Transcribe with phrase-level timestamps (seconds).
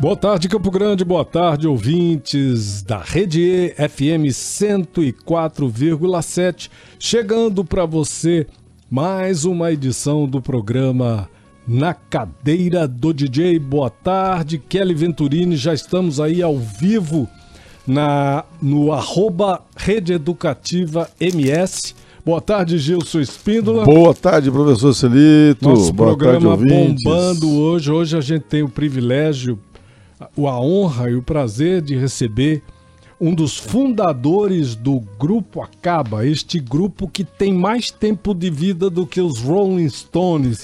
[0.00, 6.70] Boa tarde, Campo Grande, boa tarde, ouvintes da Rede E FM 104,7.
[6.98, 8.46] Chegando para você
[8.90, 11.28] mais uma edição do programa
[11.68, 13.58] Na Cadeira do DJ.
[13.58, 17.28] Boa tarde, Kelly Venturini, já estamos aí ao vivo
[17.86, 21.94] na no arroba Rede Educativa MS.
[22.24, 23.84] Boa tarde, Gilson Espíndola.
[23.84, 25.68] Boa tarde, professor Celito.
[25.68, 27.04] Nosso Boa programa tarde, ouvintes.
[27.04, 27.90] bombando hoje.
[27.90, 29.58] Hoje a gente tem o privilégio,
[30.20, 32.62] a honra e o prazer de receber
[33.20, 39.06] um dos fundadores do Grupo Acaba, este grupo que tem mais tempo de vida do
[39.06, 40.62] que os Rolling Stones.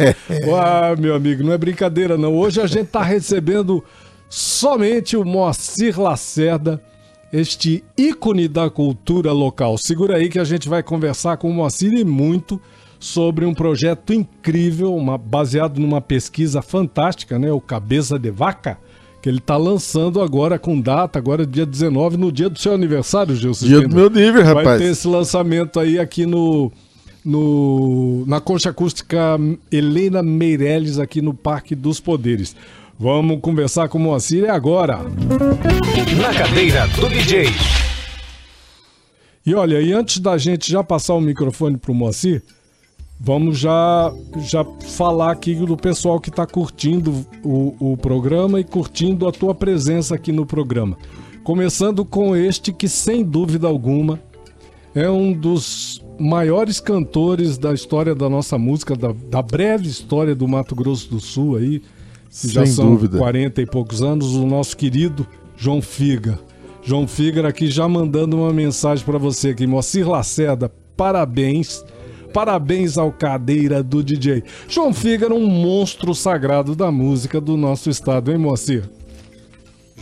[0.59, 2.35] ah, meu amigo, não é brincadeira não.
[2.35, 3.85] Hoje a gente está recebendo
[4.29, 6.83] somente o Moacir Lacerda,
[7.31, 9.77] este ícone da cultura local.
[9.77, 12.59] Segura aí que a gente vai conversar com o Moacir e muito
[12.99, 17.53] sobre um projeto incrível, uma, baseado numa pesquisa fantástica, né?
[17.53, 18.79] O Cabeça de Vaca,
[19.21, 23.35] que ele está lançando agora com data, agora dia 19, no dia do seu aniversário,
[23.35, 23.67] Gilson.
[23.67, 24.81] Dia do meu nível, Vai rapaz.
[24.81, 26.71] ter esse lançamento aí aqui no,
[27.25, 29.39] no na Concha Acústica
[29.71, 32.55] Helena Meirelles, aqui no Parque dos Poderes.
[32.99, 35.01] Vamos conversar com o Moacir é agora.
[36.19, 37.49] Na cadeira do DJ.
[39.45, 42.43] E olha, e antes da gente já passar o microfone pro Moacir,
[43.19, 49.27] vamos já, já falar aqui do pessoal que está curtindo o, o programa e curtindo
[49.27, 50.97] a tua presença aqui no programa.
[51.43, 54.21] Começando com este que, sem dúvida alguma,
[54.95, 60.49] é um dos maiores cantores da história da nossa música, da, da breve história do
[60.49, 61.83] Mato Grosso do Sul aí,
[62.31, 63.19] que já Sem são dúvida.
[63.19, 66.39] 40 e poucos anos, o nosso querido João Figa.
[66.83, 71.85] João Figueira aqui já mandando uma mensagem para você aqui, Moacir Lacerda, parabéns.
[72.37, 74.43] Parabéns ao cadeira do DJ.
[74.69, 78.85] João Figueira, um monstro sagrado da música do nosso estado, hein, Moacir?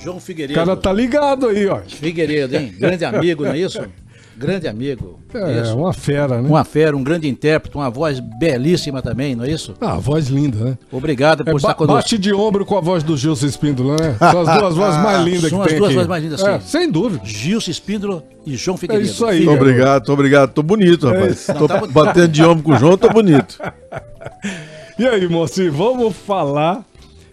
[0.02, 0.58] João O Figueiredo.
[0.58, 1.80] cara tá ligado aí, ó.
[1.82, 2.74] Figueiredo, hein?
[2.76, 3.86] Grande amigo, não é isso?
[4.36, 5.20] Grande amigo.
[5.32, 5.76] É, isso.
[5.76, 6.48] uma fera, né?
[6.48, 9.74] Uma fera, um grande intérprete, uma voz belíssima também, não é isso?
[9.80, 10.78] Ah, voz linda, né?
[10.90, 11.96] Obrigado por É, estar conosco.
[12.02, 14.16] bate de ombro com a voz do Gilson Espíndola, né?
[14.18, 15.94] São as duas vozes mais lindas São que as tem duas aqui.
[15.96, 16.66] vozes mais lindas, É, sim.
[16.68, 17.24] sem dúvida.
[17.24, 19.08] Gilson Espíndola e João Figueiredo.
[19.08, 19.62] isso aí, garoto.
[19.62, 20.52] Obrigado, tô obrigado.
[20.52, 21.46] Tô bonito, rapaz.
[21.48, 23.58] Não, Tô tá- batendo de ombro com o João, tô bonito.
[24.98, 26.84] E aí, Moacir, vamos falar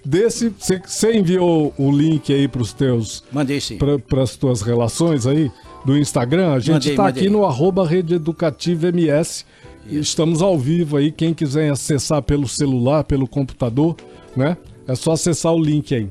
[0.04, 0.52] desse...
[0.58, 3.24] Você enviou o link aí pros teus...
[3.32, 3.78] Mandei sim.
[3.78, 5.52] para as tuas relações aí
[5.86, 9.46] do Instagram, a gente está aqui no arroba Rede Educativa MS.
[9.90, 11.12] E Estamos ao vivo aí.
[11.12, 13.96] Quem quiser acessar pelo celular, pelo computador,
[14.36, 14.56] né?
[14.88, 16.08] É só acessar o link aí.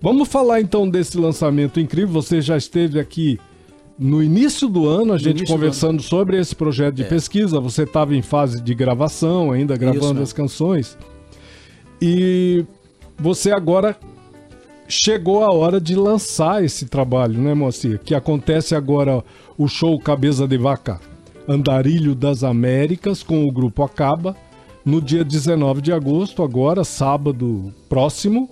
[0.00, 2.14] Vamos falar então desse lançamento incrível.
[2.22, 3.38] Você já esteve aqui
[3.98, 7.06] no início do ano, a gente conversando sobre esse projeto de É.
[7.06, 7.58] pesquisa.
[7.58, 10.22] Você estava em fase de gravação, ainda gravando Isso.
[10.22, 10.96] as canções.
[12.00, 12.64] E
[13.18, 13.96] você agora
[14.88, 18.00] chegou a hora de lançar esse trabalho, né, Moacir?
[18.00, 19.22] Que acontece agora
[19.56, 20.98] o show Cabeça de Vaca
[21.46, 24.34] Andarilho das Américas com o grupo Acaba
[24.84, 28.48] no dia 19 de agosto, agora sábado próximo,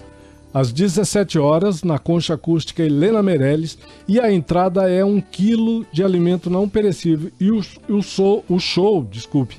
[0.53, 6.05] às 17 horas, na Concha Acústica Helena Meirelles, e a entrada é um quilo de
[6.05, 7.31] alimento não perecível.
[7.41, 9.57] E o, o, show, o show, desculpe,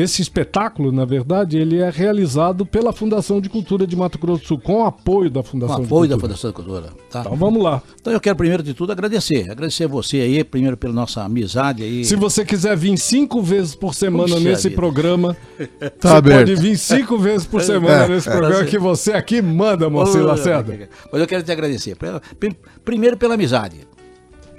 [0.00, 4.46] esse espetáculo, na verdade, ele é realizado pela Fundação de Cultura de Mato Grosso do
[4.46, 6.36] Sul, com apoio da Com Fundação apoio de da Cultura.
[6.36, 6.92] Fundação da Cultura.
[7.10, 7.20] Tá?
[7.20, 7.82] Então vamos lá.
[8.00, 9.50] Então eu quero primeiro de tudo agradecer.
[9.50, 12.04] Agradecer você aí, primeiro pela nossa amizade aí.
[12.04, 14.76] Se você quiser vir cinco vezes por semana Puxa nesse vida.
[14.80, 15.36] programa,
[16.00, 16.38] Tá você aberto.
[16.48, 18.32] pode vir cinco vezes por semana É, nesse é.
[18.32, 20.88] programa que você aqui manda, Moacir Lacerda.
[21.10, 21.96] Mas eu quero te agradecer.
[22.84, 23.86] Primeiro pela amizade.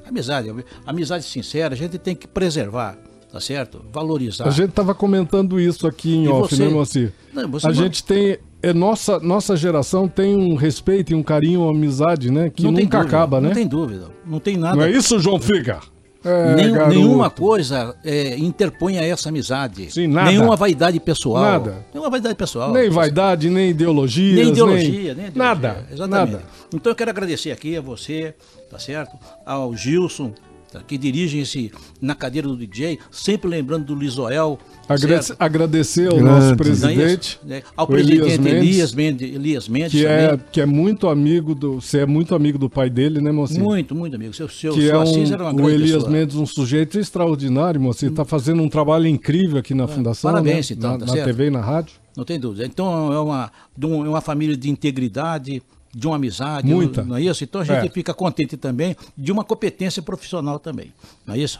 [0.07, 0.51] Amizade,
[0.87, 2.97] amizade sincera, a gente tem que preservar,
[3.31, 3.81] tá certo?
[3.91, 4.47] Valorizar.
[4.47, 6.63] A gente tava comentando isso aqui em E off, você?
[6.65, 7.13] né, Moacir?
[7.33, 8.37] Não, você A não- gente tem.
[8.61, 12.49] É, nossa, nossa geração tem um respeito e um carinho, uma amizade, né?
[12.49, 13.47] Que não nunca dúvida, acaba, né?
[13.49, 14.07] Não tem dúvida.
[14.25, 14.75] Não tem nada.
[14.75, 15.79] Não é isso, João Figa?
[16.25, 19.89] É, Nenhum- nenhuma coisa é, interpõe a essa amizade.
[19.89, 20.29] Sim, nada.
[20.29, 21.41] Nenhuma vaidade pessoal.
[21.41, 21.85] Nada.
[21.93, 22.73] Nenhuma vaidade pessoal.
[22.73, 24.35] Nem vaidade, nem ideologia.
[24.35, 25.31] Nem ideologia, nem ideologia.
[25.33, 25.85] Nada.
[25.89, 26.31] Exatamente.
[26.33, 26.43] Nada.
[26.75, 28.35] Então eu quero agradecer aqui a você,
[28.69, 29.15] tá certo?
[29.45, 30.33] Ao Gilson,
[30.71, 31.71] tá, que dirigem esse
[32.01, 34.57] na cadeira do DJ, sempre lembrando do Lisoel.
[34.87, 36.23] Agrade- agradecer ao Grande.
[36.29, 37.39] nosso Não é presidente, isso?
[37.45, 37.61] Né?
[37.75, 41.53] Ao o Elias presidente Mendes, Elias Mendes, Elias Mendes que é, que é muito amigo
[41.53, 41.79] do.
[41.81, 43.61] Você é muito amigo do pai dele, né, Moacir?
[43.61, 44.33] Muito, muito amigo.
[44.33, 46.11] Seu, seu, que seu é Assis era uma um, o grande Elias pessoa.
[46.11, 48.09] Mendes, um sujeito extraordinário, Moacir.
[48.09, 50.31] Está fazendo um trabalho incrível aqui na Fundação.
[50.31, 50.75] parabéns, né?
[50.77, 51.25] então, na, tá na certo?
[51.25, 51.93] TV e na rádio.
[52.17, 52.65] Não tem dúvida.
[52.65, 55.61] Então é uma, de um- é uma família de integridade,
[55.93, 56.67] de uma amizade.
[56.67, 57.03] Muita.
[57.03, 57.43] Não é isso?
[57.43, 57.89] Então a gente É.
[57.89, 60.93] fica contente também de uma competência profissional também.
[61.25, 61.59] Não é isso?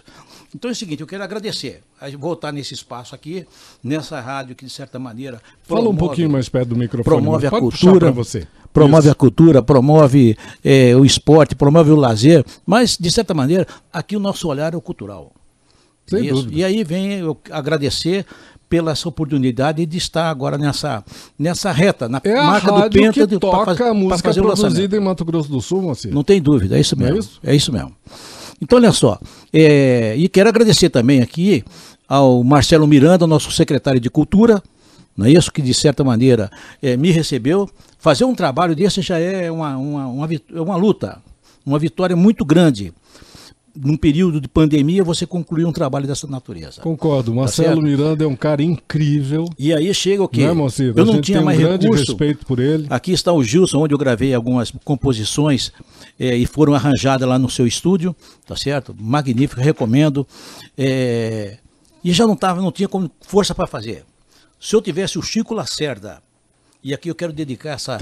[0.55, 1.81] Então é o seguinte, eu quero agradecer,
[2.17, 3.45] voltar nesse espaço aqui,
[3.83, 5.39] nessa rádio que de certa maneira.
[5.63, 7.03] Fala um promove- pouquinho mais perto do microfone.
[7.21, 8.47] promove a cultura, você.
[8.73, 9.11] promove Isso.
[9.11, 14.19] a cultura, promove eh, o esporte, promove o lazer, mas de certa maneira aqui o
[14.19, 15.31] nosso olhar é o cultural.
[16.07, 16.33] Sem Isso.
[16.35, 16.55] dúvida.
[16.55, 18.25] E aí vem eu agradecer
[18.69, 21.03] pela essa oportunidade de estar agora nessa,
[21.37, 24.29] nessa reta, na É marca do Penta que de, pra toca faz- a pra música
[24.29, 26.13] fazer produzida em Mato Grosso do Sul, Moacir.
[26.13, 27.19] Não tem dúvida, é isso é mesmo.
[27.19, 27.39] isso?
[27.43, 27.91] É isso mesmo.
[28.61, 29.19] Então, olha só,
[29.51, 31.63] é, e quero agradecer também aqui
[32.07, 34.61] ao Marcelo Miranda, nosso secretário de Cultura,
[35.17, 35.51] não é isso?
[35.51, 36.49] Que de certa maneira
[36.81, 37.69] é, me recebeu.
[37.97, 41.17] Fazer um trabalho desse já é uma, uma, uma, é uma luta,
[41.65, 42.93] uma vitória muito grande.
[43.81, 46.81] Num período de pandemia, você concluir um trabalho dessa natureza.
[46.81, 47.33] Concordo.
[47.33, 47.81] Marcelo Tá?
[47.81, 49.45] Miranda é um cara incrível.
[49.57, 50.45] E aí chega o quê?
[50.45, 50.93] Né, Moacir?
[50.95, 52.05] Eu não tinha tem um mais grande recurso.
[52.11, 52.87] respeito por ele.
[52.89, 55.71] Aqui está o Gilson, onde eu gravei algumas composições
[56.19, 58.15] eh, e foram arranjadas lá no seu estúdio,
[58.45, 58.95] tá certo?
[58.99, 60.27] Magnífico, recomendo.
[60.77, 61.57] Eh,
[62.03, 64.03] e já não tava, não tinha como força para fazer.
[64.59, 66.21] Se eu tivesse o Chico Lacerda,
[66.83, 67.97] e aqui eu quero dedicar essa,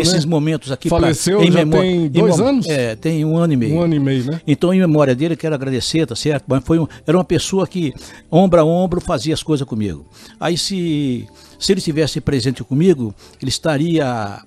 [0.00, 0.30] esses né?
[0.30, 2.66] momentos aqui pra- Faleceu em já memória- tem em dois mem- anos?
[2.68, 3.74] É, tem um ano e meio.
[3.74, 4.40] Um ano e meio, né?
[4.46, 6.44] Então, em memória dele, quero agradecer, tá certo?
[6.46, 7.92] Mas foi um- era uma pessoa que,
[8.30, 10.06] ombro a ombro, fazia as coisas comigo.
[10.40, 11.26] Aí, se,
[11.58, 14.40] se ele estivesse presente comigo, ele estaria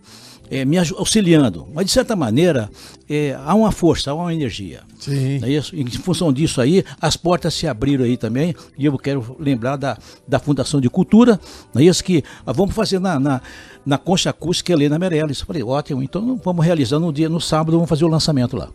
[0.50, 1.68] eh, me auxiliando.
[1.74, 2.70] Mas, de certa maneira,
[3.10, 4.82] eh, há uma força, há uma energia.
[5.00, 5.40] Sim.
[5.44, 5.76] É isso?
[5.76, 9.98] Em função disso aí, as portas se abriram aí também, e eu quero lembrar da,
[10.28, 11.40] da Fundação de Cultura,
[11.74, 12.04] não é isso?
[12.04, 13.42] Que ah, vamos fazer na, na,
[13.86, 15.40] na Concha Acústica Helena Meirelles.
[15.40, 18.70] Eu falei, ótimo, então vamos realizar no dia, no sábado, vamos fazer o lançamento lá.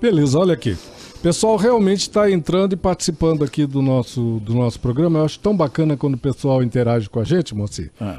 [0.00, 0.76] Beleza, olha aqui.
[1.16, 5.20] O pessoal realmente está entrando e participando aqui do nosso, do nosso programa.
[5.20, 7.90] Eu acho tão bacana quando o pessoal interage com a gente, Moacir.
[8.00, 8.18] Ah.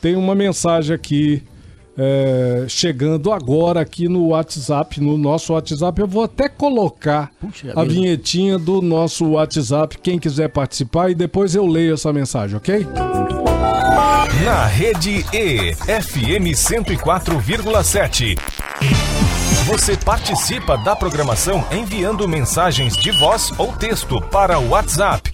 [0.00, 1.42] Tem uma mensagem aqui
[1.96, 6.00] é, chegando agora aqui no WhatsApp, no nosso WhatsApp.
[6.00, 11.54] Eu vou até colocar Puxa a vinhetinha do nosso WhatsApp, quem quiser participar, e depois
[11.54, 12.86] eu leio essa mensagem, ok?
[14.44, 18.38] Na rede E, FM 104,7.
[19.66, 25.30] Você participa da programação enviando mensagens de voz ou texto para o WhatsApp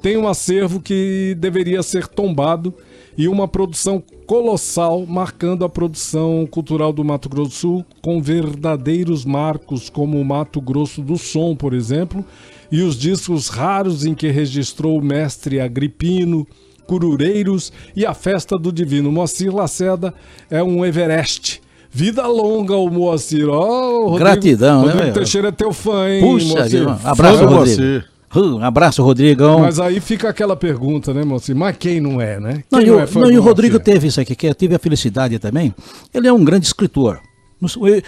[0.00, 2.74] tem um acervo que deveria ser tombado
[3.16, 9.24] e uma produção colossal marcando a produção cultural do Mato Grosso do Sul com verdadeiros
[9.24, 12.24] marcos como o Mato Grosso do Som, por exemplo,
[12.70, 16.46] e os discos raros em que registrou o mestre Agripino,
[16.86, 19.10] Curureiros e a Festa do Divino.
[19.12, 20.12] Moacir Lacerda
[20.50, 21.60] é um Everest.
[21.92, 23.48] Vida longa o Moacir.
[23.48, 25.14] Ó, Rodrigo- Gratidão, né, Rodrigo velho?
[25.14, 26.88] Teixeira é teu fã, hein, Puxa, Moacir?
[27.04, 28.04] abraço, Fala Rodrigo.
[28.32, 29.58] Uh, um abraço, Rodrigão.
[29.60, 31.56] Mas aí fica aquela pergunta, né, Moacir?
[31.56, 32.62] Mas quem não é, né?
[32.70, 33.92] Não, Quem e o, é fã não, e o Rodrigo Moacir?
[33.92, 35.74] teve isso aqui, que eu tive a felicidade também.
[36.14, 37.18] Ele é um grande escritor.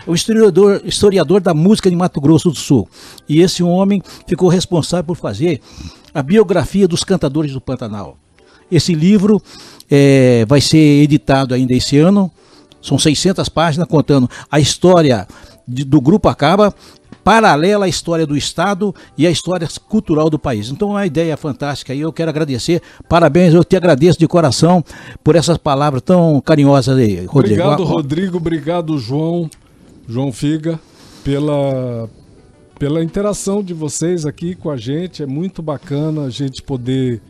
[0.07, 2.89] O historiador, historiador da música de Mato Grosso do Sul.
[3.29, 5.61] E esse homem ficou responsável por fazer
[6.15, 8.17] a biografia dos cantadores do Pantanal.
[8.71, 9.43] Esse livro
[9.91, 12.31] eh, vai ser editado ainda esse ano.
[12.81, 15.27] São 600 páginas contando a história
[15.69, 16.75] de- do Grupo Acaba,
[17.25, 20.71] paralela à história do Estado e à história cultural do país.
[20.71, 22.83] Então, é uma ideia fantástica e eu quero agradecer.
[23.09, 24.85] Parabéns, eu te agradeço de coração
[25.23, 27.39] por essas palavras tão carinhosas aí, Rodrigo.
[27.39, 28.37] Obrigado, Rodrigo.
[28.37, 29.49] Obrigado, João.
[30.09, 30.81] João Figa,
[31.25, 32.09] pela,
[32.79, 35.23] pela interação de vocês aqui com a gente.
[35.23, 37.21] É muito bacana a gente poder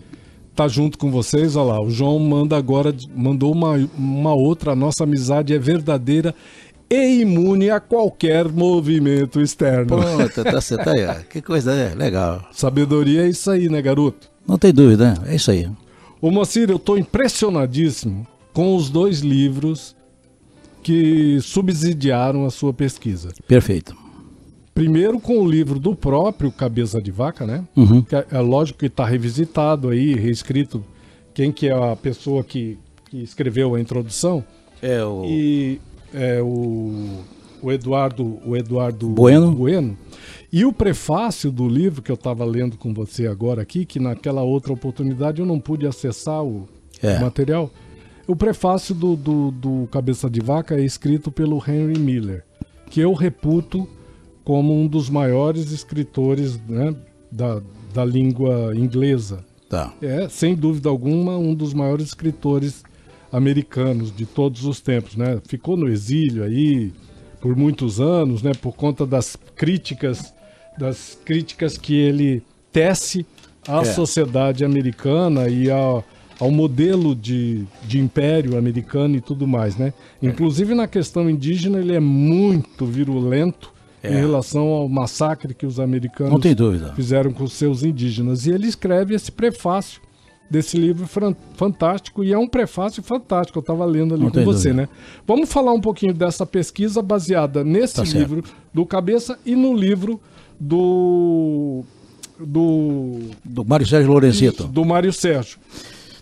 [0.51, 1.55] estar junto com vocês.
[1.57, 4.73] Olha lá, o João manda agora, mandou uma, uma outra.
[4.73, 6.35] A nossa amizade é verdadeira
[6.93, 9.97] e imune a qualquer movimento externo.
[9.97, 11.15] Puta, tá, você tá aí, ó.
[11.29, 12.47] Que coisa é, legal.
[12.53, 14.29] Sabedoria é isso aí, né, garoto?
[14.47, 15.15] Não tem dúvida?
[15.27, 15.71] É isso aí.
[16.21, 19.97] Ô Moacir, eu tô impressionadíssimo com os dois livros
[20.83, 23.31] que subsidiaram a sua pesquisa.
[23.49, 23.97] Perfeito.
[24.75, 27.65] Primeiro com o livro do próprio Cabeça de Vaca, né?
[27.75, 28.03] Uhum.
[28.03, 30.85] Que é, é lógico que está revisitado aí, reescrito
[31.33, 34.45] quem que é a pessoa que, que escreveu a introdução.
[34.83, 35.25] É o.
[35.27, 35.81] e
[36.15, 37.21] é, o,
[37.63, 39.09] o Eduardo, o Eduardo
[39.55, 39.97] Bueno.
[40.53, 44.43] E o prefácio do livro que eu estava lendo com você agora aqui, que naquela
[44.43, 46.69] outra oportunidade eu não pude acessar o
[47.03, 47.19] É.
[47.19, 47.71] material.
[48.27, 52.45] O prefácio do, do, do Cabeça de Vaca é escrito pelo Henry Miller,
[52.91, 53.89] que eu reputo
[54.45, 56.95] como um dos maiores escritores né,
[57.31, 57.61] da,
[57.95, 59.45] da língua inglesa.
[59.69, 59.93] Tá.
[60.03, 62.85] É, sem dúvida alguma, um dos maiores escritores
[63.33, 65.41] americanos de todos os tempos, né?
[65.49, 66.93] Ficou no exílio aí
[67.41, 68.53] por muitos anos, né?
[68.61, 70.33] Por conta das críticas,
[70.79, 73.25] das críticas que ele tece
[73.67, 73.85] à É.
[73.85, 76.05] sociedade americana e ao,
[76.39, 79.93] ao modelo de, de império americano e tudo mais, né?
[80.23, 83.73] Inclusive na questão indígena ele é muito virulento
[84.05, 84.19] em É.
[84.21, 86.93] relação ao massacre que os americanos Não tem dúvida.
[86.95, 88.47] fizeram com os seus indígenas.
[88.47, 90.01] E ele escreve esse prefácio
[90.53, 91.09] desse livro
[91.57, 94.83] fantástico, e é um prefácio fantástico, eu estava lendo ali Não com você, dúvida.
[94.83, 94.89] né?
[95.27, 98.19] Vamos falar um pouquinho dessa pesquisa baseada nesse Tá certo.
[98.19, 100.21] livro do Cabeça e no livro
[100.61, 101.83] do
[102.39, 104.65] do Do Mário Sérgio Lorenzito.
[104.65, 105.59] do Mário Sérgio.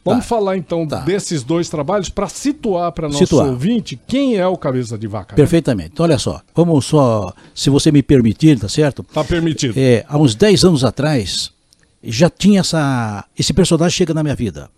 [0.04, 0.28] Vamos Tá.
[0.28, 1.00] falar então Tá.
[1.00, 3.48] desses dois trabalhos para situar para nosso Situar.
[3.48, 5.32] ouvinte quem é o Cabeça de Vaca.
[5.32, 5.36] né?
[5.36, 5.90] Perfeitamente.
[5.92, 6.40] Então, olha só.
[6.54, 9.02] Vamos só, se você me permitir, tá certo?
[9.02, 9.74] Tá permitido.
[9.76, 11.52] É, há uns 10 anos atrás,
[12.02, 13.24] já tinha essa.
[13.38, 14.70] Esse personagem chega na minha vida.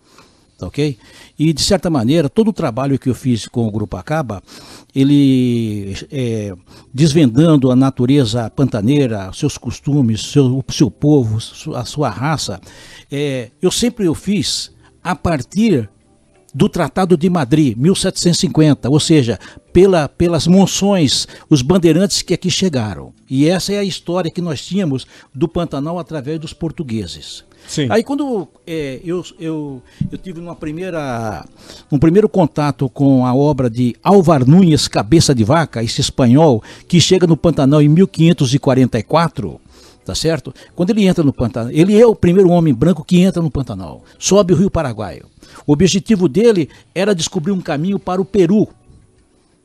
[0.57, 0.97] Tá ok?
[1.37, 4.41] E, de certa maneira, todo o trabalho que eu fiz com o Grupo Acaba,
[4.93, 6.53] ele é,
[6.93, 11.39] desvendando a natureza pantaneira, seus costumes, seu, o seu povo,
[11.75, 12.61] a sua raça,
[13.11, 14.71] é, eu sempre eu fiz
[15.03, 15.89] a partir
[16.53, 19.39] do Tratado de Madrid, 1750, ou seja,
[19.71, 23.11] pela, pelas monções, os bandeirantes que aqui chegaram.
[23.29, 27.43] E essa é a história que nós tínhamos do Pantanal através dos portugueses.
[27.67, 27.87] Sim.
[27.89, 29.81] Aí quando é, eu, eu,
[30.11, 31.45] eu tive uma primeira,
[31.91, 36.99] um primeiro contato com a obra de Álvar Núñez Cabeça de Vaca, esse espanhol que
[36.99, 39.61] chega no Pantanal em 1544,
[40.05, 40.53] tá certo?
[40.75, 44.03] Quando ele entra no Pantanal, ele é o primeiro homem branco que entra no Pantanal,
[44.19, 45.25] sobe o Rio Paraguaio.
[45.65, 48.67] O objetivo dele era descobrir um caminho para o Peru,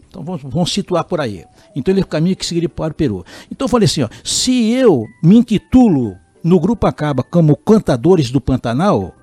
[0.08, 1.44] então vamos, vamos situar por aí.
[1.76, 3.24] Então ele é o caminho que seguiria para o Peru.
[3.50, 8.40] Então eu falei assim, ó, se eu me intitulo no Grupo Acaba como Cantadores do
[8.40, 9.14] Pantanal,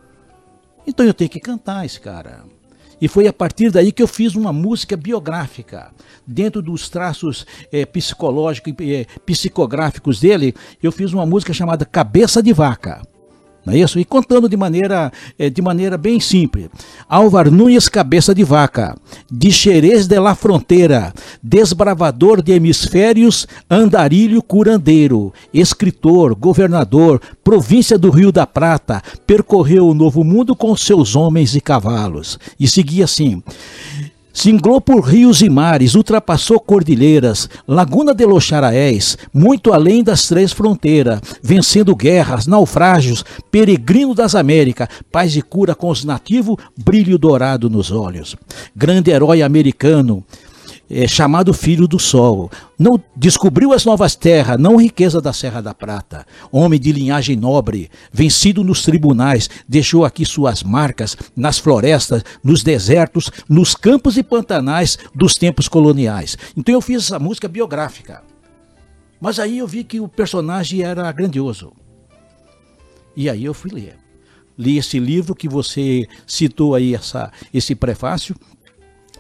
[0.86, 2.44] então eu tenho que cantar esse cara.
[3.02, 5.92] E foi a partir daí que eu fiz uma música biográfica.
[6.26, 12.42] Dentro dos traços eh, psicológicos e eh, psicográficos dele, eu fiz uma música chamada Cabeça
[12.42, 13.06] de Vaca.
[13.66, 14.00] Não é isso?
[14.00, 16.68] E contando de maneira, eh, de maneira bem simples.
[17.10, 18.96] Álvar Núñez Cabeça de Vaca,
[19.32, 28.32] de Xerez de la Fronteira, desbravador de hemisférios, andarilho curandeiro, escritor, governador, província do Rio
[28.32, 32.38] da Prata, percorreu o Novo Mundo com seus homens e cavalos.
[32.60, 33.42] E seguia assim.
[34.36, 40.52] Singlou por rios e mares, ultrapassou cordilheiras, Laguna de los Charaés, muito além das três
[40.52, 47.70] fronteiras, vencendo guerras, naufrágios, peregrino das Américas, paz e cura com os nativos, brilho dourado
[47.70, 48.36] nos olhos.
[48.76, 50.22] Grande herói americano,
[50.90, 52.50] é, chamado Filho do Sol.
[52.78, 56.26] Não descobriu as novas terras, não riqueza da Serra da Prata.
[56.52, 63.32] Homem de linhagem nobre, vencido nos tribunais, deixou aqui suas marcas nas florestas, nos desertos,
[63.48, 66.38] nos campos e pantanais dos tempos coloniais.
[66.56, 68.24] Então eu fiz essa música biográfica.
[69.20, 71.72] Mas aí eu vi que o personagem era grandioso.
[73.16, 73.96] E aí eu fui ler.
[74.58, 78.36] Li esse livro que você citou aí, essa, esse prefácio.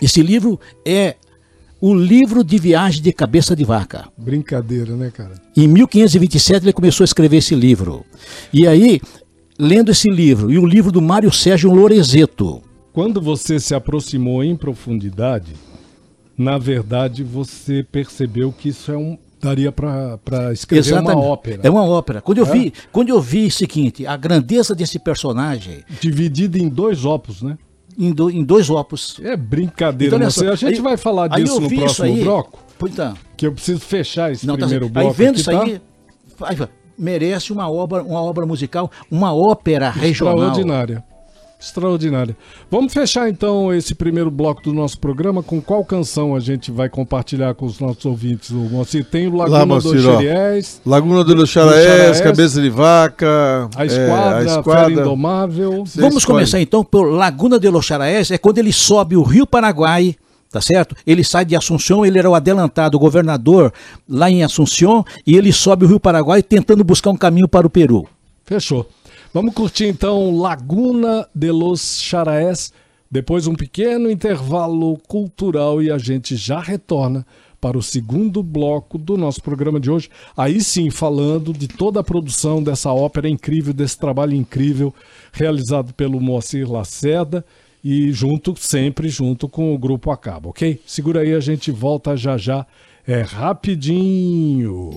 [0.01, 1.15] Esse livro é
[1.82, 4.08] o livro de viagem de cabeça de vaca.
[4.17, 5.34] Brincadeira, né, cara?
[5.55, 8.05] Em 1527 ele começou a escrever esse livro.
[8.51, 9.00] E aí,
[9.60, 12.62] lendo esse livro e o livro do Mário Sérgio Lorenzeto,
[12.94, 15.51] Quando você se aproximou em profundidade,
[16.38, 21.60] na verdade você percebeu que isso é um daria para escrever uma ópera.
[21.62, 22.22] É uma ópera.
[22.22, 22.51] Quando eu É?
[22.51, 27.58] vi, quando eu vi o seguinte, a grandeza desse personagem Dividida em dois opus, né?
[27.97, 29.17] Em, do- em dois opus.
[29.23, 30.47] É brincadeira, Então, você.
[30.47, 32.23] A gente aí- vai falar disso no próximo aí.
[32.23, 34.93] bloco, então, que eu preciso fechar esse não, tá primeiro certo.
[34.93, 35.63] bloco aí vendo aqui, isso tá?
[36.49, 40.35] aí, aí, merece uma obra, uma obra musical, uma ópera regional.
[40.35, 41.03] Extraordinária.
[41.65, 42.38] Extraordinária.
[42.69, 46.89] Vamos fechar então esse primeiro bloco do nosso programa com qual canção a gente vai
[46.89, 49.03] compartilhar com os nossos ouvintes, o Moacir?
[49.05, 50.17] Tem o Laguna Lá, dos Moacir, ó.
[50.17, 55.01] Xeriés, Laguna do Charaés, Cabeça de Vaca, a é, Esquadra, a a Fera Esquadra.
[55.01, 55.86] Indomável.
[55.86, 56.38] Você Vamos escolhe.
[56.38, 60.15] começar então por Laguna de los Charaés, é quando ele sobe o Rio Paraguai,
[60.51, 60.95] tá certo?
[61.05, 63.74] Ele sai de Assunção, ele era o adelantado governador
[64.07, 67.69] lá em Assunção, e ele sobe o Rio Paraguai tentando buscar um caminho para o
[67.69, 68.07] Peru.
[68.45, 68.88] Fechou.
[69.35, 72.71] Vamos curtir então Laguna de los Charaés
[73.11, 77.27] Depois um pequeno intervalo cultural e a gente já retorna
[77.59, 80.09] para o segundo bloco do nosso programa de hoje.
[80.37, 84.95] Aí sim, falando de toda a produção dessa ópera incrível, desse trabalho incrível
[85.33, 87.45] realizado pelo Moacir Lacerda
[87.83, 90.81] e junto, sempre junto com o Grupo Acaba, ok?
[90.87, 92.65] Segura aí, a gente volta já já.
[93.05, 94.91] É rapidinho.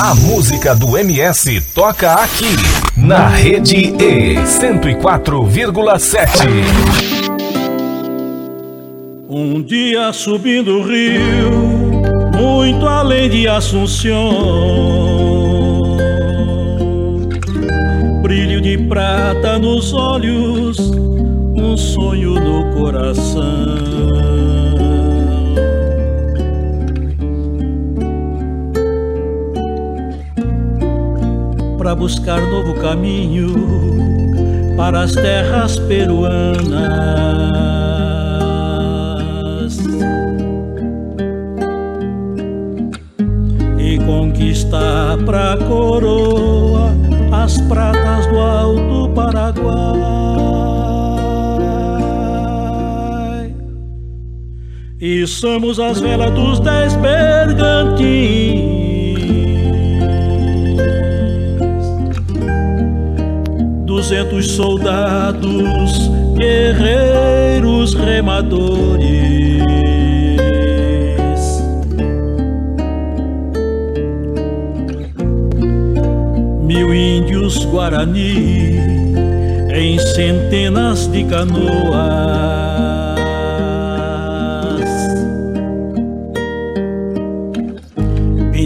[0.00, 2.56] A música do MS toca aqui,
[2.96, 6.48] na Rede E 104,7.
[9.28, 11.52] Um dia subindo o rio,
[12.36, 14.32] muito além de Assunção,
[18.22, 20.78] brilho de prata nos olhos,
[21.56, 24.63] um sonho no coração.
[31.84, 33.54] Para buscar novo caminho
[34.74, 37.44] para as terras peruanas.
[44.54, 46.94] está pra coroa
[47.32, 49.64] as pratas do Alto Paraguai.
[55.00, 58.83] E somos as velas dos dez bergantins.
[63.94, 69.62] Duzentos soldados, guerreiros remadores.
[76.64, 78.80] mil índios guarani
[79.72, 81.62] em centenas de canoas,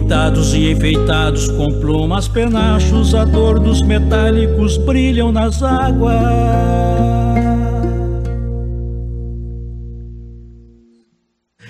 [0.09, 6.17] pintados e enfeitados com plumas, penachos, adornos metálicos brilham nas águas.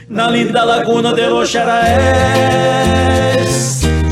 [0.09, 1.81] Na linda laguna de Oxaraés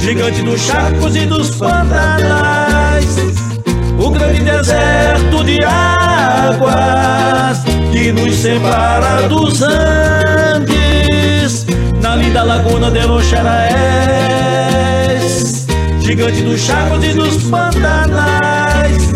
[0.01, 3.17] gigante dos charcos e dos pantanais,
[3.97, 7.63] o grande deserto de águas
[7.93, 10.26] que nos separa dos Andes,
[12.17, 13.67] na linda laguna de Loxaraés,
[16.01, 19.13] gigante dos charcos e dos pantanais,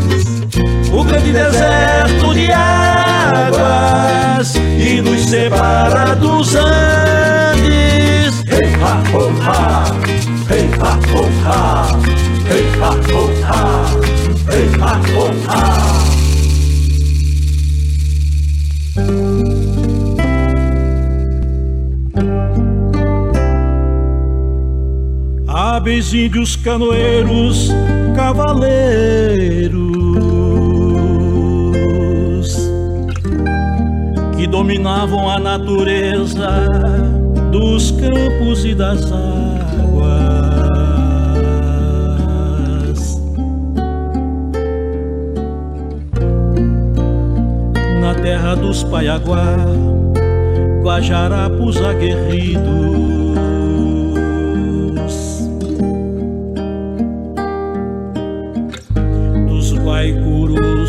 [0.93, 8.45] o grande deserto de águas que nos separa dos Andes.
[8.47, 9.85] Hey, ha, oh, ha.
[10.49, 11.87] Hey ha ho ha,
[12.49, 13.61] hey ha ho ha,
[14.51, 15.61] hey ha ho ha.
[25.81, 27.71] Aves, índios, canoeiros,
[28.14, 29.71] cavaleiros
[34.37, 36.66] que dominavam a natureza
[37.51, 39.40] dos campos e das águas
[48.23, 49.57] terra dos Paiaguá,
[50.83, 53.69] Guajarapos aguerridos.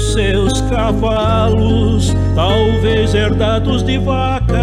[0.01, 4.55] Seus cavalos, talvez herdados de vaca.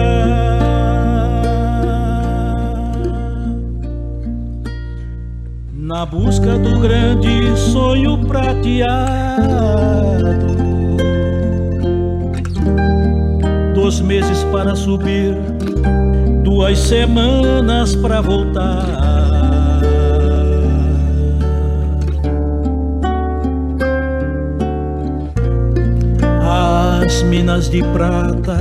[5.73, 9.69] Na busca do grande sonho prateado
[13.89, 15.35] dois meses para subir,
[16.43, 19.38] duas semanas para voltar.
[27.09, 28.61] As minas de prata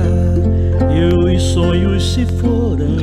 [0.90, 2.96] e os sonhos se foram.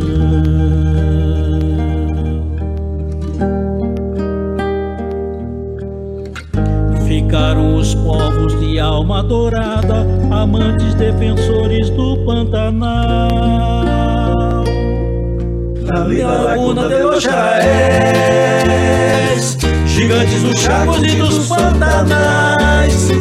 [7.07, 13.29] Ficaram os povos de alma dourada, amantes defensores do Pantanal.
[15.83, 17.35] Na linda laguna de Oxaés,
[19.85, 23.11] gigantes dos chagos e dos pantanais,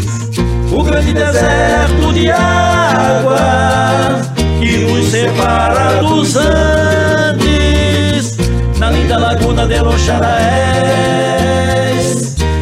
[0.75, 4.21] o grande deserto de água
[4.61, 8.37] que nos separa dos Andes.
[8.79, 10.25] Na linda laguna de Oxaés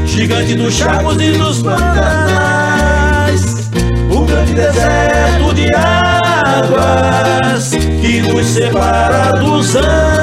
[0.05, 3.71] gigante dos chagos e dos pantanais,
[4.11, 10.23] o grande deserto de águas que nos separa dos Andes.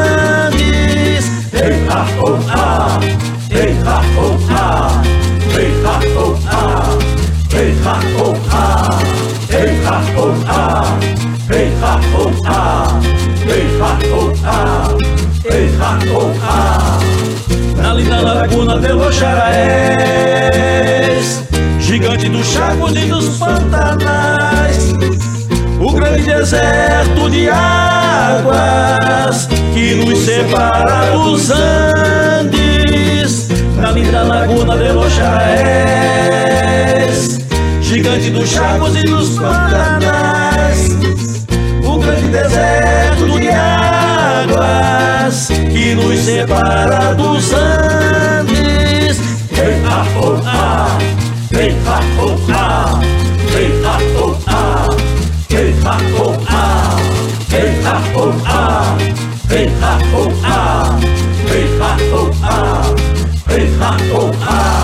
[7.70, 8.64] Hey ha ho ha,
[9.52, 10.60] hey ha ho ha,
[11.48, 12.58] hey ha ho ha,
[13.46, 14.58] hey ha ho ha,
[15.44, 16.58] hey ha ho ha.
[17.78, 19.16] Na linda laguna de los
[21.80, 24.96] gigante do Chaco e dos Pantanais,
[25.80, 35.14] o grande deserto de águas que nos separa dos Andes, na linda laguna de los
[38.00, 40.88] gigante dos chagos e dos pantanais,
[41.84, 49.20] o grande deserto de águas que nos separa dos Andes.
[49.52, 50.98] Ei, ah, oh, ah,
[51.52, 53.02] ei, ah, oh, ah,
[53.58, 54.88] ei, ah, oh, ah,
[55.52, 56.98] ei, ah, oh, ah,
[57.52, 58.96] ei, ah, oh, ah,
[59.52, 60.98] ei, ah, oh, ah,
[61.52, 62.96] ei, ah, oh, ah,
[63.50, 63.68] ei,
[64.14, 64.79] oh, ah.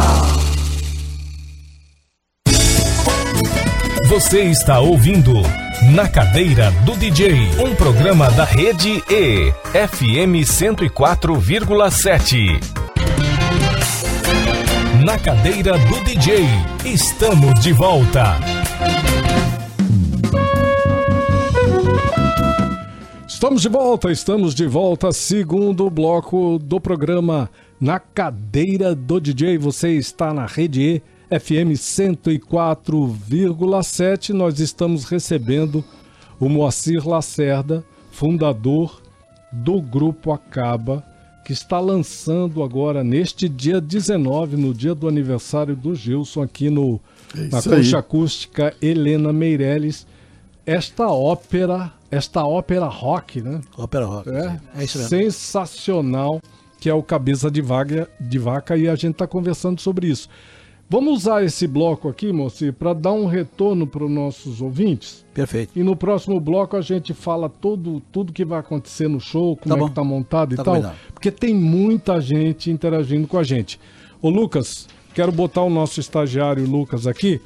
[4.15, 5.33] Você está ouvindo
[5.93, 12.57] Na Cadeira do DJ, um programa da Rede E, FM 104,7.
[15.03, 16.45] Na Cadeira do DJ,
[16.85, 18.39] estamos de volta.
[23.27, 27.49] Estamos de volta, estamos de volta, segundo bloco do programa
[27.81, 29.57] Na Cadeira do DJ.
[29.57, 34.29] Você está na Rede E, FM 104,7.
[34.29, 35.83] Nós estamos recebendo
[36.39, 39.01] o Moacir Lacerda, fundador
[39.51, 41.03] do Grupo Acaba,
[41.45, 46.99] que está lançando agora, neste dia 19, no dia do aniversário do Gilson, aqui no,
[47.35, 47.77] É na isso aí.
[47.77, 50.05] Concha Acústica Helena Meirelles,
[50.65, 53.61] esta ópera, esta ópera rock, né?
[53.77, 54.29] Ópera rock.
[54.29, 55.09] É, É isso mesmo.
[55.09, 56.41] sensacional,
[56.79, 60.27] que é o Cabeça de Vaca, de Vaca e a gente está conversando sobre isso.
[60.87, 65.25] Vamos usar esse bloco aqui, moço, para dar um retorno para os nossos ouvintes.
[65.33, 65.71] Perfeito.
[65.77, 69.73] E no próximo bloco a gente fala tudo, tudo que vai acontecer no show, como
[69.73, 69.89] Tá é bom.
[69.89, 70.75] que tá montado e Tá tal.
[70.75, 70.97] combinado.
[71.13, 73.79] Porque tem muita gente interagindo com a gente.
[74.21, 77.41] Ô Lucas, quero botar o nosso estagiário Lucas aqui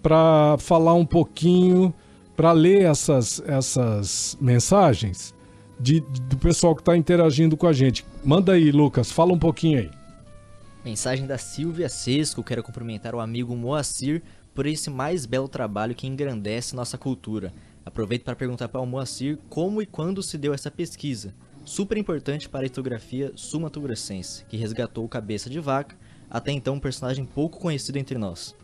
[0.00, 1.92] para falar um pouquinho,
[2.36, 5.34] para ler essas, essas mensagens
[5.80, 8.04] de, de- do pessoal que está interagindo com a gente.
[8.24, 9.90] Manda aí, Lucas, fala um pouquinho aí.
[10.84, 14.22] Mensagem da Silvia Sesco, quero cumprimentar o amigo Moacir
[14.54, 17.54] por esse mais belo trabalho que engrandece nossa cultura.
[17.86, 22.50] Aproveito para perguntar para o Moacir como e quando se deu essa pesquisa, super importante
[22.50, 25.96] para a etografia sul-mato-grossense, que resgatou o Cabeça de Vaca,
[26.28, 28.54] até então um personagem pouco conhecido entre nós.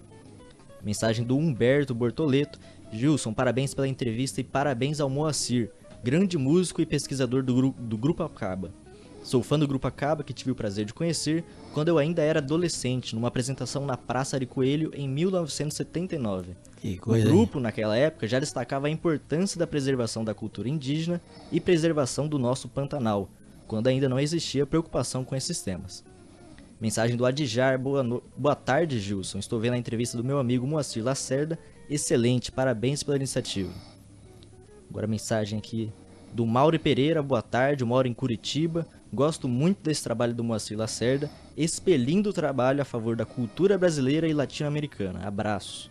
[0.83, 2.59] Mensagem do Humberto Bortoleto.
[2.93, 5.71] Gilson, parabéns pela entrevista e parabéns ao Moacir,
[6.05, 8.75] grande músico e pesquisador do, gru do Grupo Acaba.
[9.23, 12.39] Sou fã do Grupo Acaba, que tive o prazer de conhecer quando eu ainda era
[12.41, 16.57] adolescente, numa apresentação na Praça de Coelho em 1979.
[16.77, 17.27] Que O coisa.
[17.27, 17.33] hein?
[17.33, 21.21] grupo, naquela época, já destacava a importância da preservação da cultura indígena
[21.53, 23.29] e preservação do nosso Pantanal,
[23.69, 26.03] quando ainda não existia preocupação com esses temas.
[26.81, 28.23] Mensagem do Adjar, boa, no...
[28.37, 29.39] boa tarde, Gilson.
[29.39, 31.59] Estou vendo a entrevista do meu amigo Moacir Lacerda.
[31.91, 33.71] Excelente, parabéns pela iniciativa.
[34.89, 35.93] Agora a mensagem aqui
[36.33, 38.87] do Mauro Pereira, boa tarde, eu moro em Curitiba.
[39.13, 44.29] Gosto muito desse trabalho do Moacir Lacerda, expelindo o trabalho a favor da cultura brasileira
[44.29, 45.27] e latino-americana.
[45.27, 45.91] Abraço.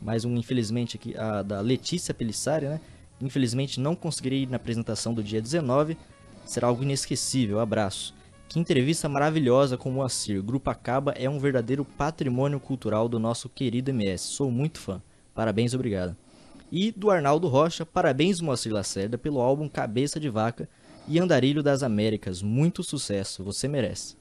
[0.00, 2.80] Mais um, infelizmente, aqui, a da Letícia Pelissari, né?
[3.20, 5.96] Infelizmente não conseguirei ir na apresentação do dia 19.
[6.44, 7.58] Será algo inesquecível.
[7.58, 8.14] Abraço.
[8.48, 10.42] Que entrevista maravilhosa com o Moacir.
[10.42, 14.24] Grupo Acaba é um verdadeiro patrimônio cultural do nosso querido MS.
[14.24, 15.00] Sou muito fã.
[15.34, 16.16] Parabéns, obrigado.
[16.70, 20.68] E do Arnaldo Rocha, parabéns Moacir Lacerda pelo álbum Cabeça de Vaca
[21.08, 22.42] e Andarilho das Américas.
[22.42, 24.14] Muito sucesso, você merece.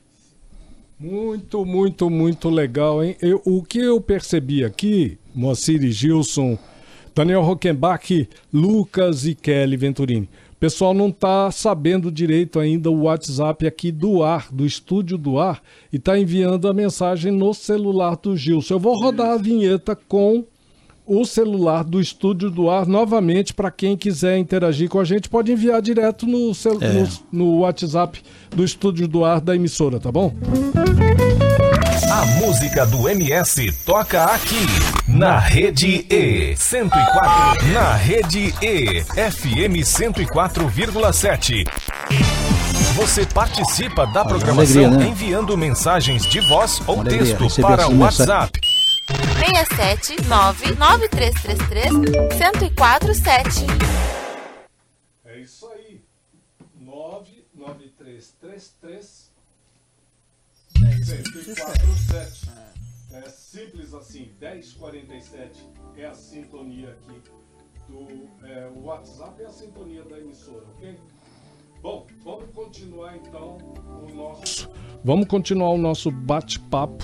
[1.00, 3.16] Muito, muito, muito legal, hein?
[3.22, 6.58] Eu- o que eu percebi aqui, Moacir e Gilson,
[7.16, 10.30] Daniel Rockenbach, Lucas e Kelly Venturini.
[10.54, 15.40] O pessoal não está sabendo direito ainda o WhatsApp aqui do ar, do estúdio do
[15.40, 18.76] ar, e está enviando a mensagem no celular do Gilson.
[18.76, 20.46] Eu vou rodar a vinheta com
[21.06, 25.52] o celular do estúdio do ar novamente para quem quiser interagir com a gente pode
[25.52, 26.88] enviar direto no, cel- É.
[26.90, 28.22] no, no WhatsApp
[28.56, 30.34] do estúdio do ar da emissora, tá bom?
[32.12, 34.66] A música do MS toca aqui
[35.08, 41.66] na Rede E 104, na Rede E FM 104,7.
[42.96, 45.08] Você participa da programação alegria, né?
[45.10, 47.98] enviando mensagens de voz ou texto para o mensagem.
[48.00, 48.71] WhatsApp 679
[50.78, 51.92] 9333
[52.38, 53.66] 1047.
[55.26, 56.04] É isso aí.
[56.80, 59.32] 99333
[60.80, 62.52] 1047.
[63.14, 64.32] É simples assim.
[64.40, 67.22] 1047 é a sintonia aqui
[67.90, 70.98] do é, o WhatsApp é a sintonia da emissora, ok?
[71.82, 74.70] Bom, vamos continuar então o nosso.
[75.04, 77.04] Vamos continuar o nosso bate-papo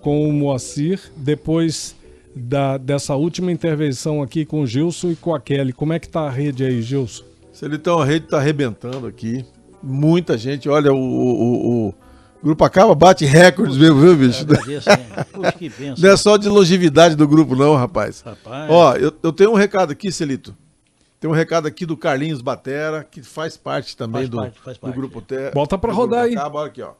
[0.00, 1.94] com o Moacir depois
[2.34, 5.72] da, dessa última intervenção aqui com o Gilson e com a Kelly.
[5.72, 7.24] Como é que tá a rede aí, Gilson?
[7.52, 9.44] Celitão, a rede tá arrebentando aqui.
[9.82, 11.94] Muita gente, olha, o, o, o
[12.42, 14.42] Grupo Acaba bate recordes mesmo, viu, bicho?
[14.42, 15.06] Agradeço, hein?
[15.32, 15.94] Puxa, que benção.
[15.98, 18.22] Não é só de longevidade do grupo, não, rapaz.
[18.22, 18.70] Rapaz.
[18.70, 20.56] Ó, eu, eu tenho um recado aqui, Celito.
[21.18, 24.78] Tem um recado aqui do Carlinhos Batera, que faz parte também Faz do, parte, faz
[24.78, 24.96] do parte.
[24.96, 25.50] grupo Te...
[25.52, 26.32] Bota pra do rodar aí.
[26.32, 26.92] Acaba, olha aqui, ó.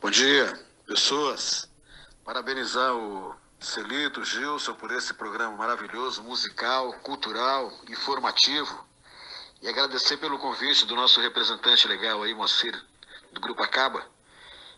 [0.00, 0.56] Bom dia,
[0.86, 1.68] pessoas.
[2.24, 8.86] Parabenizar o Celito, Gilson por esse programa maravilhoso, musical, cultural, informativo.
[9.60, 12.80] E agradecer pelo convite do nosso representante legal aí, Moacir,
[13.32, 14.06] do Grupo Acaba.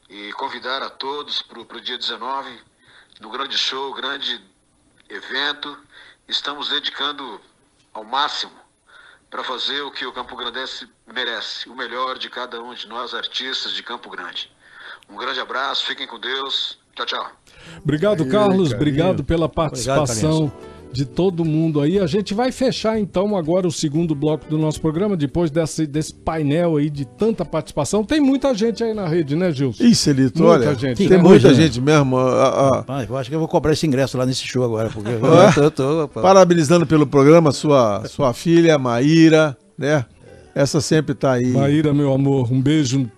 [0.08, 2.58] E convidar a todos para o dia 19,
[3.20, 4.42] no grande show, grande
[5.06, 5.78] evento.
[6.26, 7.38] Estamos dedicando
[7.92, 8.58] ao máximo
[9.28, 13.12] para fazer o que o Campo Grandense merece, o melhor de cada um de nós,
[13.12, 14.50] artistas de Campo Grande.
[15.12, 16.78] Um grande abraço, fiquem com Deus.
[16.94, 17.26] Tchau, tchau.
[17.82, 18.48] Obrigado, Aí, Carlos.
[18.68, 18.72] Carlinhos.
[18.72, 20.50] Obrigado pela participação
[20.92, 22.00] de todo mundo aí.
[22.00, 26.12] A gente vai fechar então agora o segundo bloco do nosso programa, depois desse, desse
[26.12, 28.04] painel aí de tanta participação.
[28.04, 29.84] Tem muita gente aí na rede, né, Gilson?
[29.84, 31.16] Ih, Celito, Muita olha, gente, tem né?
[31.18, 31.54] muita né?
[31.54, 32.16] gente mesmo.
[32.18, 34.90] a- a- Rapaz, eu acho que eu vou cobrar esse ingresso lá nesse show agora,
[34.90, 35.20] porque eu
[35.70, 40.04] tô, tô, parabenizando pelo programa sua, sua filha, Maíra, né?
[40.54, 41.52] Essa sempre tá aí.
[41.52, 43.08] Maíra, meu amor, um beijo.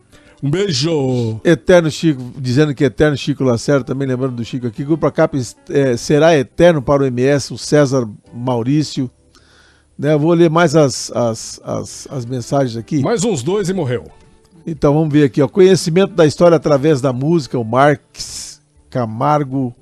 [0.42, 1.40] Um beijo.
[1.44, 4.84] Eterno Chico, dizendo que Eterno Chico Lacerda, também lembrando do Chico aqui.
[4.84, 9.08] Grupo Acap é, será eterno para o MS, o César Maurício.
[9.96, 13.00] Né, vou ler mais as, as, as, as mensagens aqui.
[13.00, 14.04] Mais uns dois e morreu.
[14.66, 15.46] Então vamos ver aqui, ó.
[15.46, 19.74] Conhecimento da história através da música, o Marx Camargo,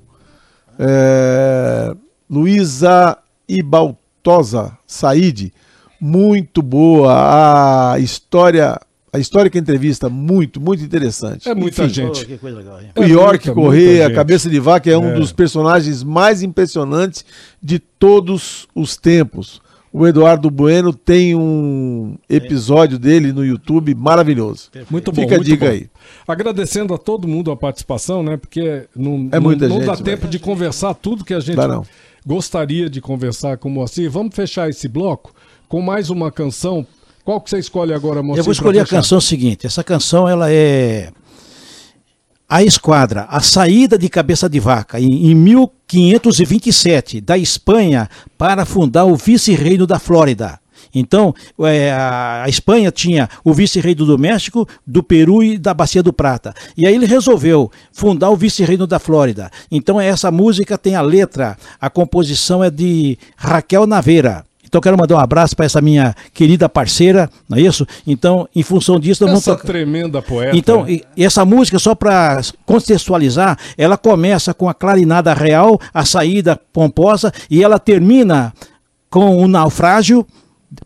[0.77, 1.95] é,
[2.29, 5.51] Luísa Ibaltosa Said,
[5.99, 8.79] muito boa a história,
[9.13, 11.47] a histórica entrevista, muito, muito interessante.
[11.49, 12.19] É muita Enfim, gente.
[12.21, 12.89] Pô, que coisa legal, hein?
[12.95, 14.15] O É York muita, Correia, muita.
[14.15, 15.13] Cabeça de Vaca, é um É.
[15.15, 17.25] dos personagens mais impressionantes
[17.61, 19.61] de todos os tempos.
[19.93, 24.69] O Eduardo Bueno tem um episódio dele no YouTube maravilhoso.
[24.89, 25.21] Muito bom.
[25.23, 25.71] Fica a dica bom.
[25.73, 25.89] aí.
[26.25, 28.37] Agradecendo a todo mundo a participação, né?
[28.37, 30.05] Porque não, É não- muita não gente, dá velho.
[30.05, 31.85] tempo de conversar tudo que a gente Dá não.
[32.25, 34.09] gostaria de conversar com o Moacir.
[34.09, 35.33] Vamos fechar esse bloco
[35.67, 36.87] com mais uma canção.
[37.23, 38.39] Qual que você escolhe agora, Moacir?
[38.39, 39.65] Eu vou escolher a canção seguinte.
[39.65, 41.11] Essa canção ela é
[42.49, 49.05] a Esquadra, a saída de Cabeça de Vaca em, em 1527 da Espanha para fundar
[49.05, 50.59] o vice-reino da Flórida.
[50.93, 56.01] Então, é, a a Espanha tinha o vice-reino do México, do Peru e da Bacia
[56.01, 56.53] do Prata.
[56.75, 59.51] E aí ele resolveu fundar o vice-reino da Flórida.
[59.69, 64.43] Então, essa música tem a letra, a composição é de Raquel Naveira.
[64.71, 67.85] Então eu quero mandar um abraço para essa minha querida parceira, não é isso?
[68.07, 69.67] Então, em função disso, nós vamos Essa tocar.
[69.67, 70.55] tremenda poeta.
[70.55, 76.57] Então, e essa música, só para contextualizar, ela começa com a clarinada real, a saída
[76.71, 78.53] pomposa, e ela termina
[79.09, 80.25] com o naufrágio,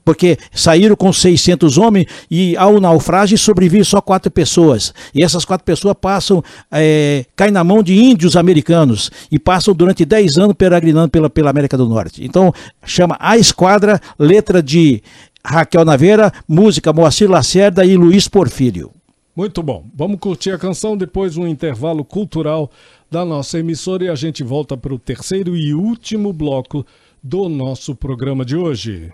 [0.03, 4.93] porque saíram com 600 homens e ao naufrágio sobrevivem só quatro pessoas.
[5.13, 10.05] E essas quatro pessoas passam, eh, caem na mão de índios americanos e passam durante
[10.05, 12.23] 10 anos peregrinando pela, pela América do Norte.
[12.23, 15.01] Então, chama A Esquadra, letra de
[15.43, 18.91] Raquel Naveira, música Moacir Lacerda e Luiz Porfírio.
[19.35, 19.85] Muito bom.
[19.93, 22.71] Vamos curtir a canção, depois um intervalo cultural
[23.11, 26.85] da nossa emissora e a gente volta para o terceiro e último bloco
[27.21, 29.11] do nosso programa de hoje.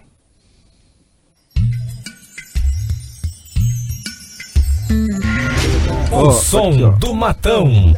[6.13, 7.95] O som do Matão.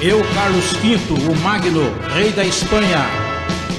[0.00, 0.96] Eu, Carlos V,
[1.28, 3.04] o Magno, rei da Espanha,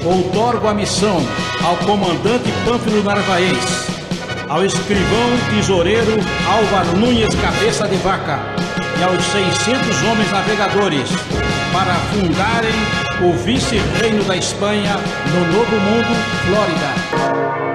[0.04, 1.16] outorgo a missão
[1.64, 3.86] ao comandante Pânfilo Narvaez,
[4.46, 6.12] ao escrivão tesoureiro
[6.46, 8.38] Álvaro Nunes Cabeça de Vaca
[9.00, 11.08] e aos 600 homens navegadores
[11.72, 14.96] para fundarem o vice-reino da Espanha
[15.32, 16.14] no Novo Mundo,
[16.46, 17.67] Flórida.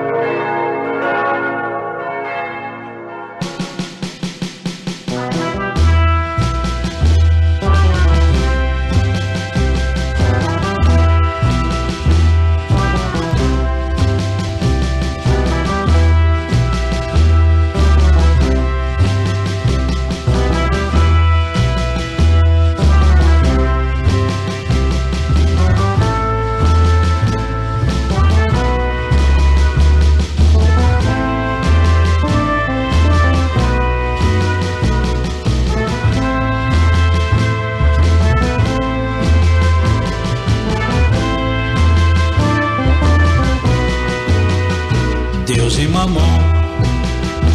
[45.83, 46.39] E Mamon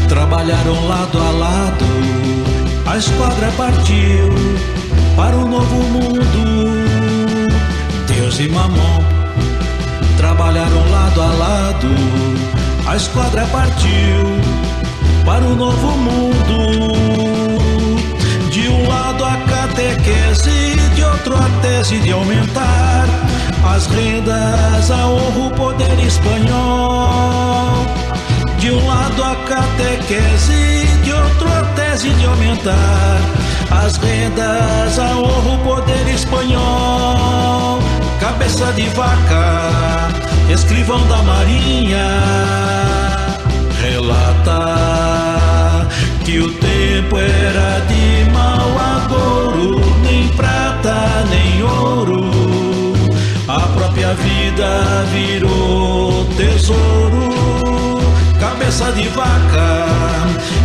[0.09, 1.87] trabalharam lado a lado.
[2.87, 4.29] A esquadra partiu
[5.17, 6.45] para o novo mundo.
[8.07, 9.03] Deus e Mamon
[10.19, 11.89] trabalharam lado a lado.
[12.87, 14.21] A esquadra partiu
[15.25, 16.93] para o novo mundo.
[18.51, 23.07] De um lado a catequese, de outro a tese de aumentar
[23.65, 26.99] as rendas a honra o poder espanhol.
[28.69, 33.19] De um lado a catequese, de outro a tese de aumentar
[33.71, 37.79] as rendas a honra o poder espanhol.
[38.21, 40.11] Cabeça de vaca,
[40.53, 42.21] escrivão da marinha,
[43.81, 44.77] relata
[46.27, 52.31] que o tempo era de mau agouro, nem prata nem ouro.
[53.49, 57.98] A própria vida virou tesouro.
[58.69, 59.87] Cabeça de vaca,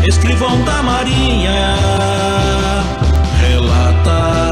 [0.06, 1.78] escrivão da marinha,
[3.40, 4.50] relata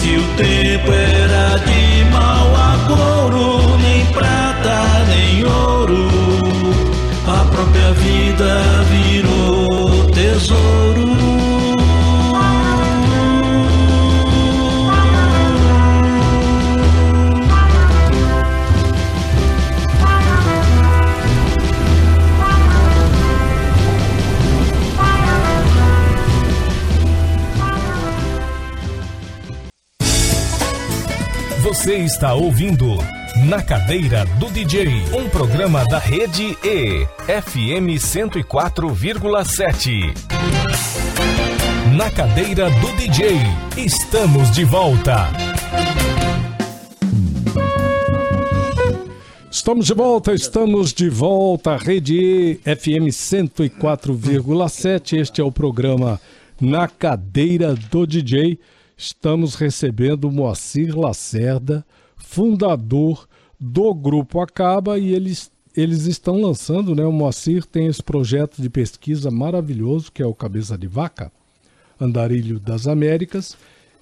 [0.00, 6.08] que o tempo era de mau agouro, nem prata nem ouro.
[7.26, 11.03] A própria vida virou tesouro.
[32.14, 32.86] Está ouvindo
[33.48, 40.14] Na Cadeira do DJ, um programa da rede E, FM 104,7.
[41.96, 43.40] Na Cadeira do DJ,
[43.76, 45.28] estamos de volta.
[49.50, 55.18] Estamos de volta, estamos de volta, Rede E, FM 104,7.
[55.18, 56.20] Este é o programa
[56.60, 58.60] Na Cadeira do DJ.
[58.96, 61.84] Estamos recebendo Moacir Lacerda,
[62.34, 63.28] fundador
[63.60, 67.04] do Grupo Acaba, e eles, eles estão lançando, né?
[67.04, 71.30] O Moacir tem esse projeto de pesquisa maravilhoso, que é o Cabeça de Vaca,
[72.00, 73.56] Andarilho das Américas,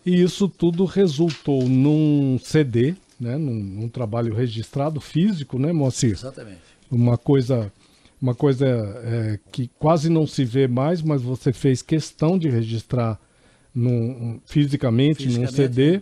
[0.04, 3.36] e isso tudo resultou num CD, né?
[3.36, 6.12] Num, num trabalho registrado físico, né, Moacir?
[6.12, 6.60] Exatamente.
[6.90, 7.70] Uma coisa,
[8.20, 13.20] uma coisa é, que quase não se vê mais, mas você fez questão de registrar
[13.74, 16.00] num, fisicamente, num Fisicamente, CD.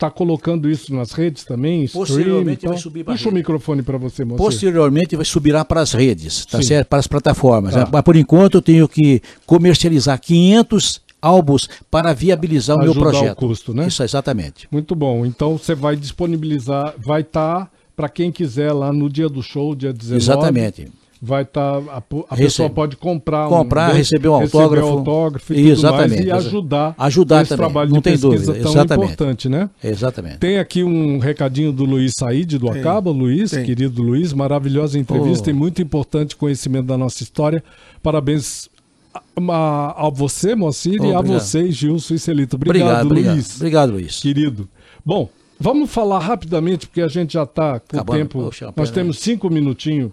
[0.00, 1.84] Está colocando isso nas redes também?
[1.84, 2.72] stream Posteriormente tal?
[2.72, 3.36] vai subir pra Puxa o rede.
[3.40, 4.42] microfone para você, Moacir.
[4.46, 6.68] Posteriormente vai subirá para as redes, tá Sim.
[6.68, 6.88] certo?
[6.88, 7.74] Para as plataformas.
[7.74, 7.80] Tá.
[7.80, 7.88] né?
[7.92, 13.10] Mas por enquanto eu tenho que comercializar 500 álbuns para viabilizar o meu Ajudar o
[13.12, 13.36] projeto.
[13.36, 13.88] custo, né?
[13.88, 14.66] Isso, exatamente.
[14.72, 15.26] Muito bom.
[15.26, 19.92] Então você vai disponibilizar, vai estar para quem quiser lá no dia do show, dia
[19.92, 20.16] 19.
[20.16, 20.88] Exatamente.
[21.22, 24.88] Vai estar a, po- a Recebe- pessoa pode comprar Comprar, um, receber um receber autógrafo.
[24.88, 26.14] autógrafo e tudo Exatamente.
[26.14, 28.62] mais e ajudar Ajudar esse também, trabalho não de tem pesquisa dúvida.
[28.62, 29.04] tão Exatamente.
[29.12, 29.70] importante, né?
[29.84, 30.38] Exatamente.
[30.38, 33.10] Tem aqui um recadinho do Luiz Said, do Acaba.
[33.10, 33.64] Luiz, tem.
[33.64, 35.50] querido Luiz, maravilhosa entrevista Oh.
[35.50, 37.62] e muito importante conhecimento da nossa história.
[38.02, 38.70] Parabéns
[39.12, 39.20] a,
[39.52, 41.26] a- a você, Moacir, e a Obrigado.
[41.28, 42.56] você, Gilson e Celito.
[42.56, 43.34] Obrigado, Obrigado, obrigado.
[43.34, 43.56] Luiz.
[43.56, 44.20] Obrigado, Luiz.
[44.20, 44.66] Querido.
[45.04, 45.28] Bom,
[45.60, 48.50] vamos falar rapidamente, porque a gente já está com o tempo.
[48.74, 50.10] Nós temos cinco minutinhos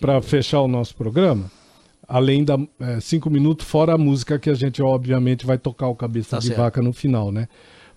[0.00, 1.50] para fechar o nosso programa.
[2.08, 5.94] Além da é, cinco minutos, fora a música que a gente, obviamente, vai tocar o
[5.96, 6.58] Cabeça Tá de certo.
[6.58, 7.48] Vaca no final, né?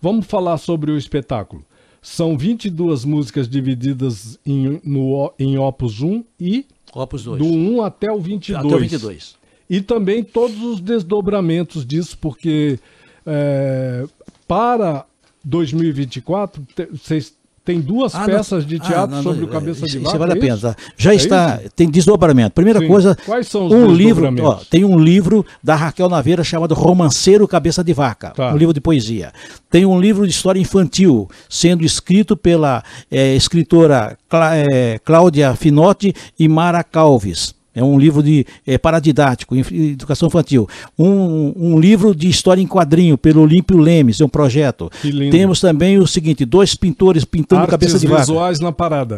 [0.02, 1.64] Vamos falar sobre o espetáculo.
[2.02, 7.40] São 22 músicas divididas em, no, em Opus 1 e Opus 2.
[7.40, 8.66] do 1 até o 22.
[8.66, 9.36] Até o 22.
[9.70, 12.80] E também todos os desdobramentos disso, porque
[13.26, 14.08] é,
[14.48, 15.06] para
[15.50, 17.34] 2024 te- vocês
[17.66, 19.98] têm duas Ah, peças não- de ah, teatro não, sobre não, o Cabeça isso- de
[19.98, 20.18] isso Vaca.
[20.18, 20.54] vale a é pena.
[20.56, 20.62] isso?
[20.68, 20.76] tá?
[20.98, 21.72] Já É está, isso?
[21.76, 22.52] tem desdobramento.
[22.56, 22.88] Primeira Sim.
[22.88, 27.48] coisa, Quais são os um livro, ó, tem um livro da Raquel Naveira chamado Romanceiro
[27.48, 28.54] Cabeça de Vaca, Tá.
[28.54, 29.32] um livro de poesia.
[29.70, 36.14] Tem um livro de história infantil, sendo escrito pela eh, escritora Clá- eh, Cláudia Finotti
[36.40, 37.54] e Mara Calves.
[37.80, 40.68] É um livro de eh, paradidático, educação infantil.
[40.98, 44.92] Um, um livro de história em quadrinho pelo Olímpio Lemes, é um projeto.
[45.32, 48.22] Temos também o seguinte: dois pintores pintando Artes cabeça de vaca.
[48.22, 49.18] visuais na parada.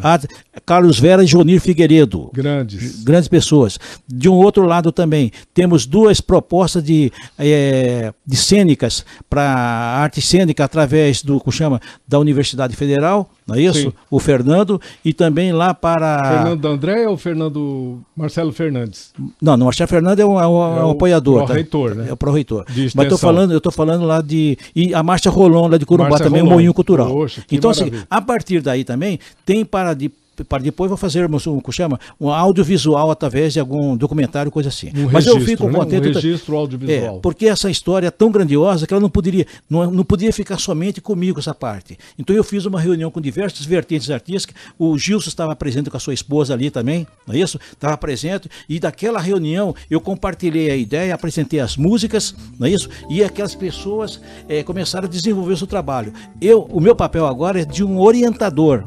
[0.63, 2.29] Carlos Vera e Jonir Figueiredo.
[2.31, 3.03] Grandes.
[3.03, 3.79] Grandes pessoas.
[4.07, 10.63] De um outro lado também, temos duas propostas de, eh, de cênicas para arte cênica
[10.63, 13.79] através do, como chama, da Universidade Federal, não é isso?
[13.81, 13.93] Sim.
[14.09, 16.23] O Fernando, e também lá para...
[16.23, 19.13] Fernando André ou Fernando Marcelo Fernandes?
[19.41, 21.39] Não, não, o Marcelo Fernando é um, é um- é um o apoiador.
[21.41, 21.45] tá?
[21.45, 22.05] pró-reitor, né?
[22.09, 22.65] É o pró-reitor.
[22.69, 24.57] De Mas tô falando, eu estou falando lá de.
[24.75, 26.55] E a Marcha Rolon lá de Marcha também, o Rolon.
[26.55, 27.07] Moinho Cultural.
[27.09, 30.09] Poxa, então, assim, a partir daí também, tem para de
[30.47, 34.89] para depois vou fazer como chama, um audiovisual através de algum documentário, coisa assim.
[34.95, 35.73] Um Mas registro, eu fico né?
[35.73, 36.09] contente.
[36.09, 37.17] Um registro audiovisual.
[37.17, 40.59] É, porque essa história é tão grandiosa que ela não poderia, não, não podia ficar
[40.59, 41.97] somente comigo essa parte.
[42.17, 44.55] Então eu fiz uma reunião com diversas vertentes artísticas.
[44.77, 47.59] O Gilson estava presente com a sua esposa ali também, não é isso?
[47.71, 48.49] Estava presente.
[48.67, 52.89] E daquela reunião eu compartilhei a ideia, apresentei as músicas, não é isso?
[53.09, 56.13] E aquelas pessoas eh, começaram a desenvolver o seu trabalho.
[56.41, 58.83] Eu, o meu papel agora é de um orientador.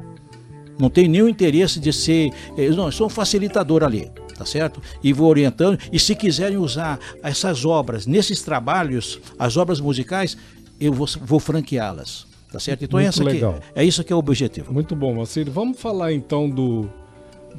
[0.79, 2.31] Não tenho nenhum interesse de ser.
[2.57, 4.81] eh, Não, eu sou um facilitador ali, tá certo?
[5.03, 5.79] E vou orientando.
[5.93, 10.37] E se quiserem usar essas obras nesses trabalhos, as obras musicais,
[10.81, 12.27] eu vou, vou franqueá-las.
[12.51, 12.85] Tá certo?
[12.85, 13.59] Então Muito essa aqui, legal.
[13.75, 14.73] é isso que é o objetivo.
[14.73, 15.51] Muito bom, Moacir.
[15.51, 16.89] Vamos falar então do,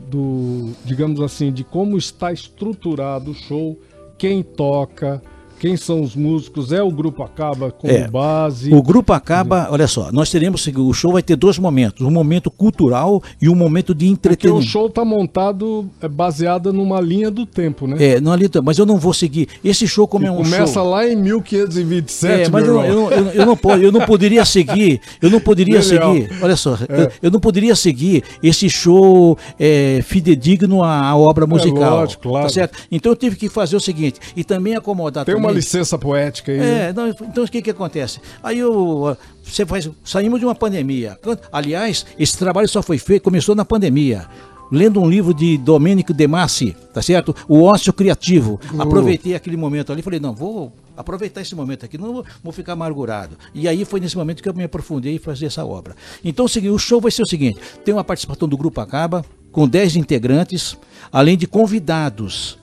[0.09, 3.77] do, digamos assim, de como está estruturado o show,
[4.17, 5.21] quem toca,
[5.59, 8.73] quem são os músicos, é o Grupo Acaba como É, base.
[8.73, 12.49] O grupo acaba, olha só, nós teremos o show vai ter dois momentos, um momento
[12.51, 14.65] cultural e um momento de Porque o entretenimento.
[14.67, 17.95] show tá montado é, baseado numa linha do tempo, né?
[17.99, 19.47] É, não ali, mas eu não vou seguir.
[19.63, 20.89] Esse show como é um começa show.
[20.89, 24.99] lá em 1527, É, mas eu, eu, eu, eu não posso, eu não poderia seguir,
[25.21, 26.13] eu não poderia Genial.
[26.15, 27.03] seguir, olha só, É.
[27.03, 31.97] eu, eu não poderia seguir esse show é, fidedigno à, à obra musical.
[31.97, 32.47] lógico, claro.
[32.47, 32.77] Tá certo?
[32.91, 36.59] Então eu tive que fazer o seguinte, e também acomodar Tem uma licença poética aí.
[36.59, 38.19] é, não, então o que que acontece?
[38.43, 41.17] Aí eu, ah, você faz, saímos de uma pandemia.
[41.51, 44.27] Aliás, esse trabalho só foi feito, começou na pandemia.
[44.71, 47.35] Lendo um livro de Domênico De Massi, tá certo?
[47.47, 48.59] O ócio criativo.
[48.79, 52.73] Aproveitei aquele momento ali, falei, não, vou aproveitar esse momento aqui, não vou, vou ficar
[52.73, 53.37] amargurado.
[53.53, 55.95] E aí foi nesse momento que eu me aprofundei em fazer essa obra.
[56.23, 59.97] Então, o show vai ser o seguinte: tem uma participação do Grupo Acaba, com 10
[59.97, 60.77] integrantes,
[61.11, 62.57] além de convidados.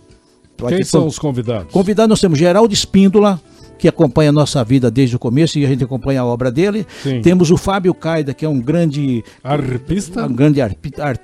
[0.69, 1.73] Quem são os convidados?
[1.73, 3.41] Convidado nós temos Geraldo Espíndola,
[3.79, 6.87] que acompanha a nossa vida desde o começo e a gente acompanha a obra dele.
[7.03, 7.21] Sim.
[7.21, 10.25] Temos o Fábio Caida, que é um grande, Arpista?
[10.25, 11.19] um grande arpi- ar-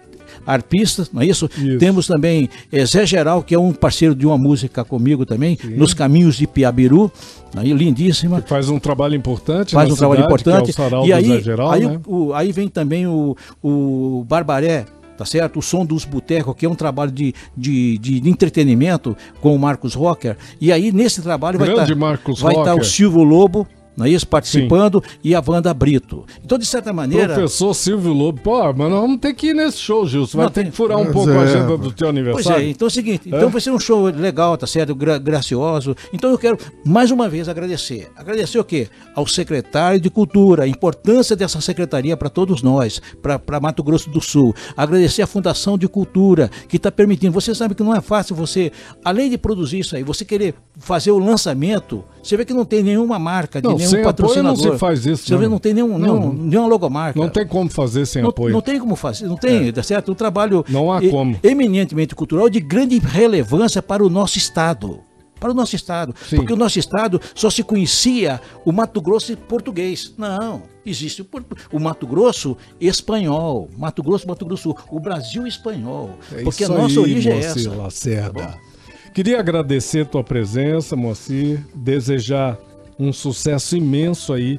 [0.47, 1.49] arpista, não é isso?
[1.57, 1.78] Isso.
[1.78, 5.95] Temos também eh, Zé Geral, que é um parceiro de uma música comigo também, Nos
[5.95, 7.11] Caminhos de Piabiru,
[7.57, 8.43] aí, lindíssima.
[8.47, 10.68] Faz um trabalho importante Faz um trabalho cidade, que importante.
[10.68, 12.01] É o Sarau e aí, Geral, aí, né?
[12.07, 14.84] o- aí vem também o, o Barbaré,
[15.18, 15.58] tá certo?
[15.58, 19.94] O Som dos Botecos, que é um trabalho de, de, de entretenimento com o Marcos
[19.94, 20.36] Rocker.
[20.60, 22.84] E aí, nesse trabalho, vai Grande estar Marcos vai estar o.
[22.84, 23.66] Silvio Lobo,
[23.99, 24.26] não é isso?
[24.26, 26.24] Participando, e a Wanda Brito.
[26.44, 27.34] Então, de certa maneira.
[27.34, 28.40] Professor Silvio Lobo.
[28.40, 30.38] Pô, mas nós vamos ter que ir nesse show, Gilson.
[30.38, 32.09] Vai Não, ter tem- que furar um Pois pouco é, a agenda do teu Pois
[32.09, 32.64] aniversário.
[32.66, 34.94] é, então é o seguinte, então vai ser um show legal, tá certo?
[34.94, 35.96] Gra- gracioso.
[36.12, 38.09] Então eu quero mais uma vez agradecer.
[38.16, 38.88] Agradecer o quê?
[39.14, 44.20] Ao secretário de Cultura, a importância dessa secretaria para todos nós, para Mato Grosso do
[44.20, 44.55] Sul.
[44.76, 47.32] Agradecer a Fundação de Cultura, que está permitindo.
[47.32, 48.70] Você sabe que não é fácil você,
[49.05, 52.82] além de produzir isso aí, você querer fazer o lançamento, você vê que não tem
[52.82, 54.64] nenhuma marca, de Não, nenhum sem apoio patrocinador.
[54.66, 55.49] não se faz isso, Você não.
[55.51, 56.18] não tem nenhum, Não.
[56.20, 57.18] nenhum, nenhuma logomarca.
[57.18, 58.53] Não tem como fazer sem Não, apoio.
[58.53, 60.12] não tem como fazer, não tem, tá certo?
[60.12, 61.36] Um trabalho Não há e- como.
[61.43, 65.01] eminentemente cultural de grande relevância para o nosso estado.
[65.41, 66.12] Para o nosso estado.
[66.28, 66.34] Sim.
[66.34, 70.12] Porque o nosso estado só se conhecia o Mato Grosso português.
[70.18, 70.62] Não.
[70.84, 73.68] Existe o, Mato Grosso espanhol.
[73.78, 76.11] Mato Grosso, Mato Grosso, o Brasil espanhol.
[76.34, 77.76] É porque a nossa aí, origem é Moacir essa.
[77.76, 78.55] Lacerda.
[79.14, 82.59] Queria agradecer tua presença, Moacir, desejar
[82.99, 84.59] um sucesso imenso aí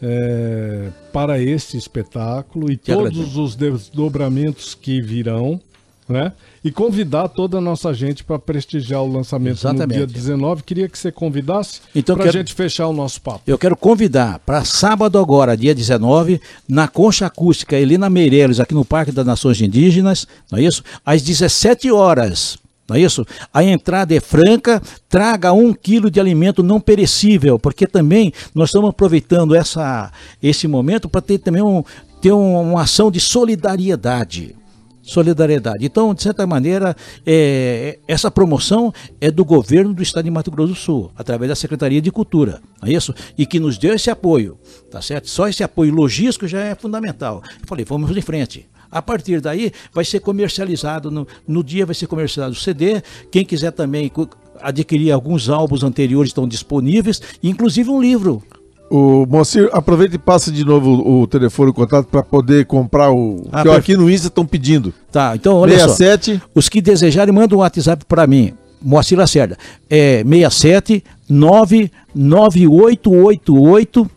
[0.00, 3.42] é, para este espetáculo e todos agradeço.
[3.42, 5.60] os desdobramentos que virão,
[6.08, 6.32] né?
[6.64, 10.00] E convidar toda a nossa gente para prestigiar o lançamento Exatamente.
[10.00, 10.62] no dia 19.
[10.64, 13.40] Queria que você convidasse Então, para a quero- gente fechar o nosso papo.
[13.46, 18.84] Eu quero convidar para sábado agora, dia 19, na Concha Acústica Helena Meireles, aqui no
[18.84, 20.82] Parque das Nações Indígenas, não é isso?
[21.06, 22.58] Às 17 horas.
[22.92, 23.24] Não é isso?
[23.54, 28.90] A entrada é franca, traga um quilo de alimento não perecível, porque também nós estamos
[28.90, 30.12] aproveitando essa,
[30.42, 31.82] esse momento para ter também um,
[32.20, 34.54] ter um- uma ação de solidariedade.
[35.02, 35.84] Solidariedade.
[35.84, 36.94] Então, de certa maneira,
[37.26, 41.56] é, essa promoção é do governo do estado de Mato Grosso do Sul, através da
[41.56, 43.12] Secretaria de Cultura, não é isso?
[43.36, 44.56] E que nos deu esse apoio,
[44.90, 45.28] tá certo?
[45.28, 47.42] Só esse apoio logístico já é fundamental.
[47.60, 48.68] Eu falei, vamos em frente.
[48.92, 53.02] A partir daí, vai ser comercializado, no, no dia vai ser comercializado o CD.
[53.30, 54.12] Quem quiser também
[54.60, 58.42] adquirir alguns álbuns anteriores estão disponíveis, inclusive um livro.
[58.90, 63.48] O Moacir, aproveita e passa de novo o, telefone, o contato, para poder comprar o.
[63.50, 64.92] Ah, que aqui no Insta estão pedindo.
[65.10, 65.88] Tá, então olha só.
[65.88, 68.52] 67 Os que desejarem, mandam um WhatsApp para mim.
[68.82, 69.56] Moacir Lacerda.
[69.88, 74.10] É 67 99888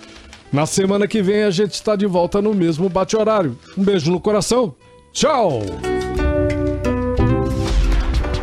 [0.53, 3.57] Na semana que vem a gente está de volta no mesmo bate-horário.
[3.79, 4.75] Um beijo no coração.
[5.13, 5.63] Tchau!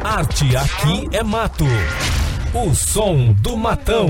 [0.03, 1.65] Arte aqui é mato.
[2.53, 4.07] O som do matão.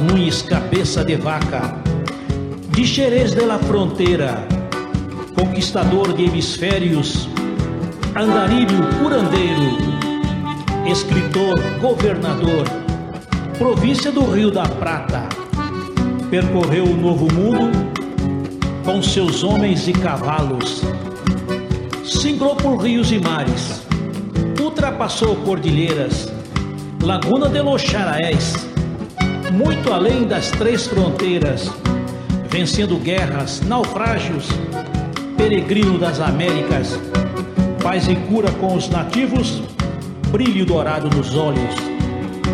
[0.00, 1.76] Nunes, cabeça de vaca,
[2.70, 4.46] de Xerez de la Fronteira,
[5.34, 7.28] conquistador de hemisférios,
[8.14, 9.78] andarilho curandeiro,
[10.86, 12.64] escritor, governador,
[13.58, 15.28] província do Rio da Prata,
[16.30, 17.70] percorreu o novo mundo
[18.84, 20.82] com seus homens e cavalos,
[22.04, 23.82] singrou por rios e mares,
[24.60, 26.32] ultrapassou cordilheiras,
[27.04, 28.63] Laguna de los Charaés,
[29.54, 31.70] muito além das três fronteiras,
[32.50, 34.48] vencendo guerras, naufrágios,
[35.36, 36.98] peregrino das Américas,
[37.80, 39.62] paz e cura com os nativos,
[40.30, 41.74] brilho dourado nos olhos,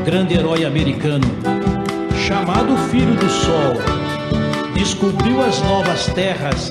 [0.04, 1.26] grande herói americano,
[2.26, 3.74] chamado Filho do Sol,
[4.74, 6.70] descobriu as novas terras,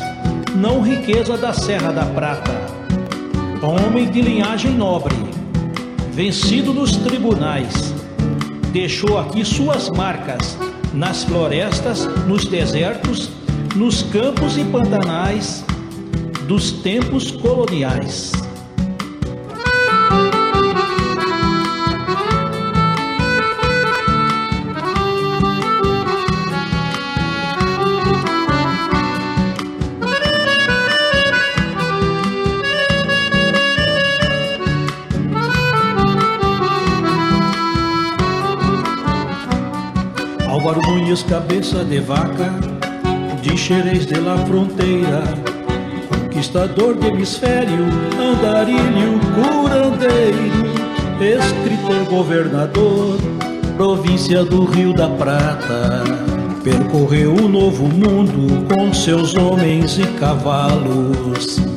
[0.55, 2.51] não riqueza da Serra da Prata,
[3.63, 5.15] homem de linhagem nobre,
[6.11, 7.88] vencido nos tribunais,
[8.71, 10.57] deixou aqui suas marcas
[10.93, 13.29] nas florestas, nos desertos,
[13.75, 15.63] nos campos e pantanais
[16.47, 18.31] dos tempos coloniais.
[41.09, 42.53] Nunes, cabeça de vaca,
[43.41, 45.23] de Xerez de la Fronteira,
[46.07, 47.85] conquistador de hemisfério,
[48.15, 50.69] andarilho, curandeiro,
[51.19, 53.17] escritor, governador,
[53.75, 56.03] província do Rio da Prata.
[56.63, 61.68] Percorreu o novo mundo com seus homens e cavalos.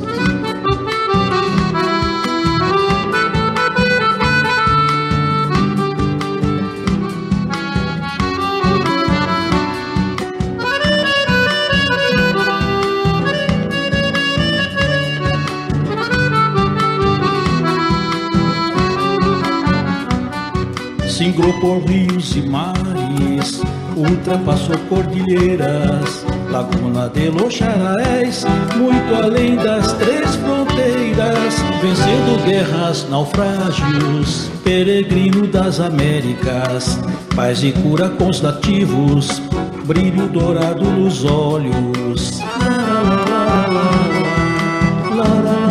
[21.33, 23.59] Singrou por rios e mares,
[23.97, 27.59] ultrapassou cordilheiras, Laguna de los
[28.77, 36.99] muito além das três fronteiras, vencendo guerras, naufrágios, peregrino das Américas,
[37.35, 39.41] paz e cura com os nativos,
[39.85, 42.43] brilho dourado nos olhos.
[45.33, 45.62] grande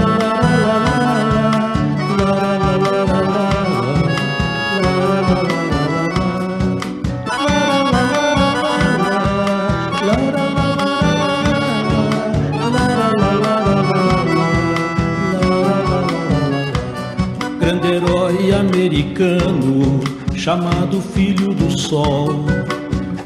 [20.43, 22.45] chamado Filho do Sol.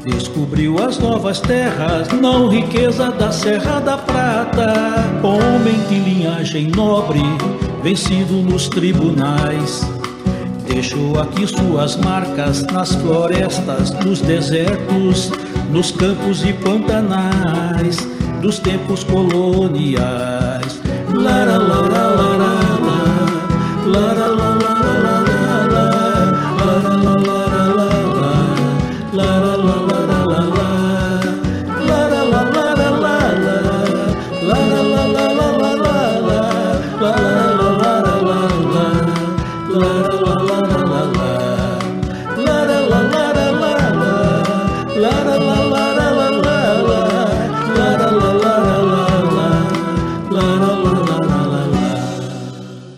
[0.05, 4.71] Descobriu as novas terras, não riqueza da Serra da Prata.
[5.23, 7.23] Homem de linhagem nobre,
[7.81, 9.81] vencido nos tribunais.
[10.67, 15.31] Deixou aqui suas marcas nas florestas, nos desertos,
[15.71, 17.97] nos campos e pantanais
[18.43, 20.79] dos tempos coloniais.
[21.11, 23.17] Lara, lara, lara, lara,
[23.87, 24.36] lara,